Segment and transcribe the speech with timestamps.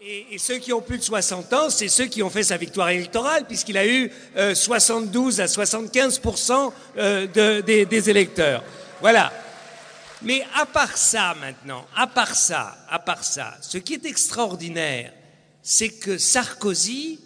[0.00, 2.90] Et, ceux qui ont plus de 60 ans, c'est ceux qui ont fait sa victoire
[2.90, 6.20] électorale, puisqu'il a eu euh, 72 à 75
[6.98, 8.62] euh, de, des, des électeurs.
[9.00, 9.32] Voilà.
[10.22, 15.12] Mais à part ça maintenant, à part ça, à part ça, ce qui est extraordinaire,
[15.62, 17.20] c'est que Sarkozy,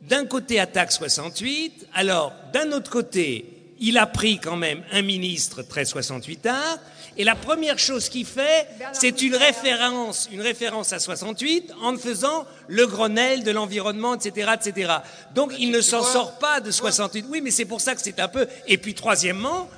[0.00, 5.62] d'un côté attaque 68, alors d'un autre côté, il a pris quand même un ministre
[5.62, 6.78] très 68 art,
[7.16, 12.46] et la première chose qu'il fait, c'est une référence, une référence à 68 en faisant
[12.68, 14.92] le Grenelle de l'environnement, etc., etc.
[15.34, 17.26] Donc il ne s'en sort pas de 68.
[17.28, 18.46] Oui, mais c'est pour ça que c'est un peu.
[18.68, 19.68] Et puis troisièmement,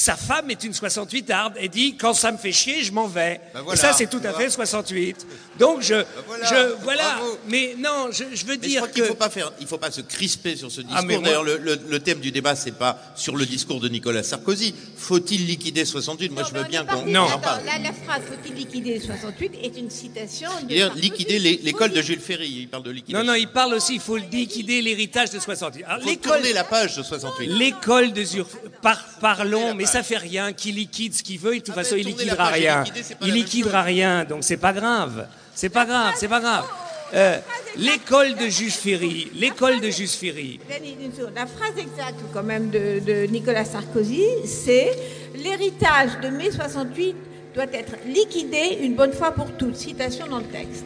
[0.00, 3.08] sa femme est une 68 arde et dit quand ça me fait chier, je m'en
[3.08, 3.40] vais.
[3.52, 4.38] Ben et ça, c'est tout à vois.
[4.40, 5.26] fait 68.
[5.58, 7.18] Donc je, voilà, je, voilà.
[7.48, 9.66] Mais non, je, je veux Mais je dire crois que qu'il faut pas faire, il
[9.66, 10.96] faut pas se crisper sur ce discours.
[10.96, 13.80] Ah, mais moi- D'ailleurs, le, le- le thème du débat, c'est pas sur le discours
[13.80, 14.72] de Nicolas Sarkozy.
[14.96, 17.26] Faut-il liquider 68 Moi, je veux bien qu'on Non.
[17.28, 17.64] on en parle.
[17.66, 20.68] La, la phrase faut-il liquider 68 est une citation de.
[20.68, 22.48] D'ailleurs, liquider l'école de Jules Ferry.
[22.48, 23.26] Il parle de non, liquidation.
[23.26, 23.94] non, il parle aussi.
[23.96, 25.82] Il faut liquider l'héritage de 68.
[25.88, 27.48] Alors, faut l'école, tourner la page de 68.
[27.48, 28.46] l'école de Zur...
[28.80, 29.87] par, parlons, mais.
[29.88, 30.52] Ça fait rien.
[30.52, 32.50] Qui liquide ce qu'il veut, et de toute Ah, façon, ben, il tourner la liquidera
[32.50, 32.84] page rien.
[33.22, 35.26] Il liquidera rien, donc c'est pas grave.
[35.54, 36.64] C'est pas grave, c'est pas grave.
[37.14, 37.38] Euh,
[37.76, 40.60] l'école de Jules Ferry, l'école de Jules Ferry.
[41.34, 44.90] La phrase exacte quand même de, de Nicolas Sarkozy, c'est
[45.34, 47.16] l'héritage de mai 68
[47.54, 49.76] doit être liquidé une bonne fois pour toutes.
[49.76, 50.84] Citation dans le texte.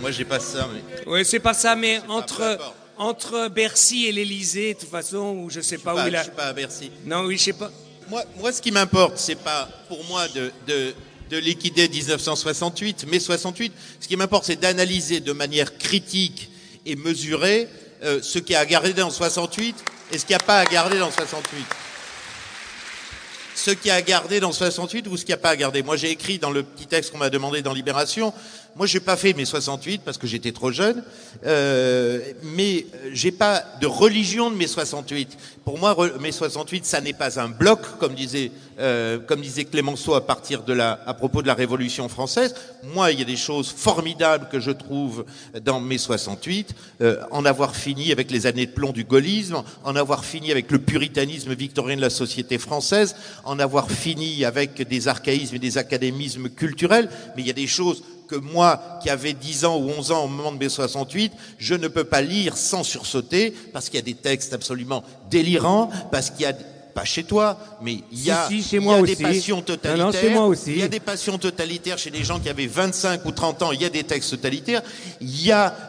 [0.00, 2.58] Moi, j'ai pas ça, mais Oui, c'est pas ça, mais entre,
[2.96, 6.16] entre Bercy et l'Élysée, de toute façon, ou je sais pas pas, où il je
[6.16, 6.22] a.
[6.22, 6.90] suis pas à Bercy.
[7.04, 7.70] Non, oui, je sais pas.
[8.08, 10.94] Moi, moi, ce qui m'importe, c'est pas pour moi de, de,
[11.30, 13.72] de liquider 1968, mais 68.
[14.00, 16.50] Ce qui m'importe, c'est d'analyser de manière critique
[16.86, 17.68] et mesurée
[18.02, 19.76] euh, ce qu'il y a à garder dans 68
[20.10, 21.64] et ce qu'il n'y a pas à garder dans 68.
[23.58, 25.56] Ce qu'il y a à garder dans 68 ou ce qu'il n'y a pas à
[25.56, 25.82] garder.
[25.82, 28.32] Moi, j'ai écrit dans le petit texte qu'on m'a demandé dans Libération.
[28.76, 31.02] Moi, j'ai pas fait mes 68 parce que j'étais trop jeune,
[31.44, 35.36] euh, mais euh, j'ai pas de religion de mes 68.
[35.64, 40.14] Pour moi, mes 68, ça n'est pas un bloc, comme disait, euh, comme disait Clémenceau
[40.14, 42.54] à partir de la, à propos de la Révolution française.
[42.94, 45.24] Moi, il y a des choses formidables que je trouve
[45.62, 49.96] dans mes 68, euh, en avoir fini avec les années de plomb du gaullisme, en
[49.96, 53.16] avoir fini avec le puritanisme victorien de la société française,
[53.48, 57.66] en avoir fini avec des archaïsmes et des académismes culturels, mais il y a des
[57.66, 61.32] choses que moi, qui avais 10 ans ou 11 ans au moment de mai 68,
[61.58, 65.88] je ne peux pas lire sans sursauter, parce qu'il y a des textes absolument délirants,
[66.12, 66.52] parce qu'il y a
[66.94, 69.16] pas chez toi, mais il y a, Si, si, chez il y moi a aussi.
[69.16, 70.06] des passions Non, totalitaires.
[70.06, 70.72] non, chez moi aussi.
[70.72, 73.72] Il y a des passions totalitaires chez des gens qui avaient 25 ou 30 ans.
[73.72, 74.82] Il y a des textes totalitaires.
[75.20, 75.87] Il y a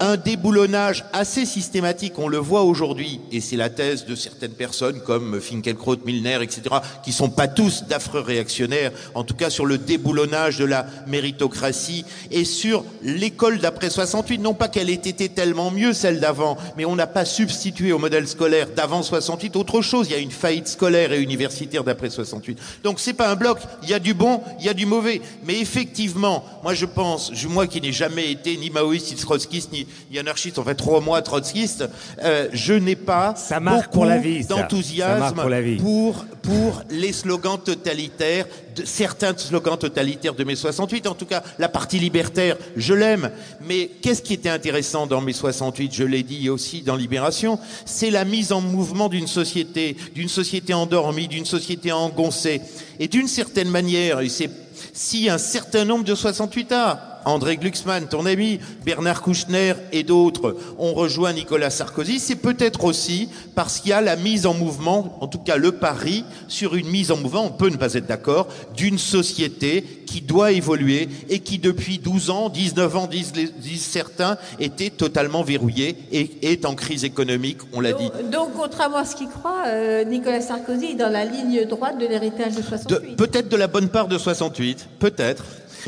[0.00, 5.00] un déboulonnage assez systématique, on le voit aujourd'hui, et c'est la thèse de certaines personnes
[5.00, 6.62] comme Finkielkraut, Milner, etc.,
[7.02, 12.04] qui sont pas tous d'affreux réactionnaires, en tout cas sur le déboulonnage de la méritocratie
[12.30, 14.38] et sur l'école d'après 68.
[14.38, 17.98] Non pas qu'elle ait été tellement mieux celle d'avant, mais on n'a pas substitué au
[17.98, 20.06] modèle scolaire d'avant 68 autre chose.
[20.08, 22.58] Il y a une faillite scolaire et universitaire d'après 68.
[22.82, 23.58] Donc c'est pas un bloc.
[23.82, 25.20] Il y a du bon, il y a du mauvais.
[25.44, 29.18] Mais effectivement, moi je pense, moi qui n'ai jamais été ni maoïste, ni
[29.56, 31.88] trotskiste, ni, ni anarchiste, en fait trois mois trotskiste,
[32.22, 35.76] euh, je n'ai pas Ça marque beaucoup pour la vie, d'enthousiasme pour la vie.
[35.76, 41.42] pour, pour les slogans totalitaires, de, certains slogans totalitaires de mai 68, en tout cas
[41.58, 43.30] la partie libertaire, je l'aime.
[43.66, 48.10] Mais qu'est-ce qui était intéressant dans mai 68, je l'ai dit aussi dans Libération, c'est
[48.10, 52.60] la mise en mouvement d'une société, d'une société endormie, d'une société engoncée.
[52.98, 54.50] Et d'une certaine manière, et c'est
[54.92, 60.56] si un certain nombre de 68 ans, André Glucksmann, ton ami, Bernard Kouchner et d'autres
[60.78, 65.18] ont rejoint Nicolas Sarkozy, c'est peut-être aussi parce qu'il y a la mise en mouvement,
[65.20, 68.06] en tout cas le pari, sur une mise en mouvement, on peut ne pas être
[68.06, 73.48] d'accord, d'une société qui doit évoluer et qui depuis 12 ans, 19 ans disent, les-
[73.48, 78.08] disent certains, était totalement verrouillée et est en crise économique, on l'a dit.
[78.30, 82.06] Donc, contrairement à ce qu'il croit, euh, Nicolas Sarkozy est dans la ligne droite de
[82.06, 83.16] l'héritage De- 68.
[83.16, 85.44] Peut-être de la bonne part de 68, peut-être.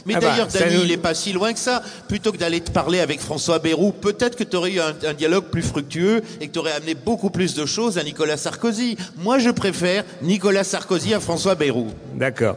[0.07, 1.83] Mais Ah bah, d'ailleurs, ça Dany, nous- il n'est pas si loin que ça.
[2.09, 5.15] Plutôt que d'aller te parler avec François Bayrou, peut-être que tu aurais eu un, un
[5.15, 8.97] dialogue plus fructueux et que tu aurais amené beaucoup plus de choses à Nicolas Sarkozy.
[9.17, 11.89] Moi, je préfère Nicolas Sarkozy à François Bayrou.
[12.15, 12.57] D'accord.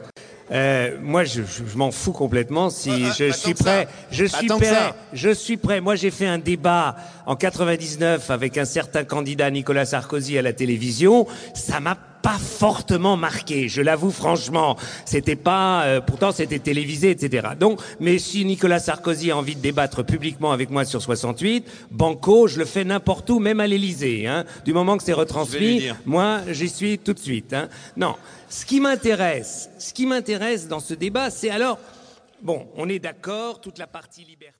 [0.53, 2.69] Euh, moi, je, je- je m'en fous complètement.
[2.69, 4.73] Si Ah, ah, je suis prêt, je suis tant que prêt.
[4.73, 4.95] ça.
[5.13, 5.79] Je suis prêt.
[5.79, 10.51] Moi, j'ai fait un débat en 99 avec un certain candidat Nicolas Sarkozy à la
[10.51, 11.25] télévision.
[11.53, 13.67] Ça m'a pas fortement marqué.
[13.67, 14.77] Je l'avoue franchement.
[15.05, 15.83] C'était pas.
[15.83, 17.49] euh, pourtant, c'était télévisé, etc.
[17.59, 22.47] Donc, mais si Nicolas Sarkozy a envie de débattre publiquement avec moi sur 68, banco,
[22.47, 24.27] je le fais n'importe où, même à l'Élysée.
[24.27, 24.45] Hein.
[24.65, 27.53] Du moment que c'est retransmis, moi, j'y suis tout de suite.
[27.53, 27.69] Hein.
[27.97, 28.15] Non,
[28.49, 31.79] ce qui m'intéresse, ce qui m'intéresse dans ce débat, c'est alors,
[32.41, 34.57] bon, on est d'accord, toute la partie liberté.